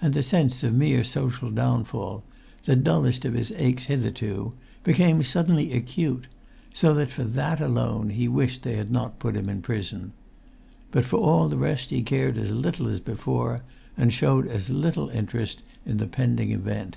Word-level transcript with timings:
And 0.00 0.14
the 0.14 0.22
sense 0.22 0.62
of 0.62 0.72
mere 0.74 1.04
social 1.04 1.50
downfall, 1.50 2.24
the 2.64 2.74
dullest 2.74 3.26
of 3.26 3.34
his 3.34 3.52
aches 3.52 3.84
hitherto, 3.84 4.54
became 4.82 5.22
suddenly 5.22 5.74
acute, 5.74 6.26
so 6.72 6.94
that 6.94 7.10
for 7.10 7.22
that 7.22 7.60
alone 7.60 8.08
he 8.08 8.28
wished 8.28 8.62
they 8.62 8.76
had 8.76 8.88
not 8.90 9.18
put 9.18 9.36
him 9.36 9.50
in 9.50 9.60
prison. 9.60 10.12
But 10.90 11.04
for 11.04 11.18
all 11.18 11.50
the 11.50 11.58
rest 11.58 11.90
he 11.90 12.02
cared 12.02 12.38
as 12.38 12.50
little 12.50 12.88
as 12.88 12.98
before, 13.00 13.60
and 13.94 14.10
showed 14.10 14.46
as 14.48 14.70
little 14.70 15.10
interest 15.10 15.62
in 15.84 15.98
the 15.98 16.06
pending 16.06 16.50
event. 16.50 16.96